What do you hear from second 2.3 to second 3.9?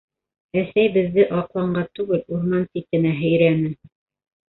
урман ситенә һөйрәне.